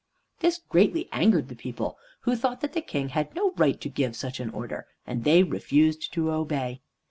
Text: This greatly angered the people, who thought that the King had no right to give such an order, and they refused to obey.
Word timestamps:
This 0.39 0.57
greatly 0.67 1.07
angered 1.11 1.47
the 1.47 1.55
people, 1.55 1.95
who 2.21 2.35
thought 2.35 2.61
that 2.61 2.73
the 2.73 2.81
King 2.81 3.09
had 3.09 3.35
no 3.35 3.51
right 3.51 3.79
to 3.81 3.87
give 3.87 4.15
such 4.15 4.39
an 4.39 4.49
order, 4.49 4.87
and 5.05 5.23
they 5.23 5.43
refused 5.43 6.11
to 6.13 6.31
obey. 6.31 6.81